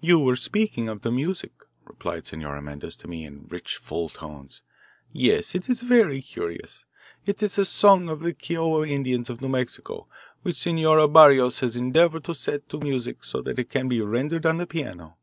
"You 0.00 0.18
were 0.18 0.34
speaking 0.34 0.88
of 0.88 1.02
the 1.02 1.12
music," 1.12 1.52
replied 1.84 2.26
Senora 2.26 2.60
Mendez 2.60 2.96
to 2.96 3.06
me 3.06 3.24
in 3.24 3.46
rich, 3.46 3.76
full 3.76 4.08
tones. 4.08 4.62
"Yes, 5.12 5.54
it 5.54 5.68
is 5.70 5.82
very 5.82 6.20
curious. 6.20 6.84
It 7.24 7.40
is 7.40 7.56
a 7.56 7.64
song 7.64 8.08
of 8.08 8.18
the 8.18 8.34
Kiowa 8.34 8.84
Indians 8.84 9.30
of 9.30 9.40
New 9.40 9.48
Mexico 9.48 10.08
which 10.42 10.56
Senora 10.56 11.06
Barrios 11.06 11.60
has 11.60 11.76
endeavoured 11.76 12.24
to 12.24 12.34
set 12.34 12.68
to 12.70 12.80
music 12.80 13.22
so 13.22 13.42
that 13.42 13.60
it 13.60 13.70
can 13.70 13.86
be 13.86 14.00
rendered 14.00 14.44
on 14.44 14.56
the 14.56 14.66
piano. 14.66 15.18